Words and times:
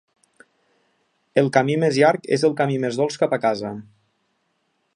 El 1.41 1.49
camí 1.57 1.75
més 1.83 1.99
llarg 2.03 2.25
és 2.37 2.45
el 2.49 2.55
camí 2.63 2.79
més 2.87 2.97
dolç 3.01 3.19
cap 3.25 3.37
a 3.37 3.39
casa. 3.45 3.73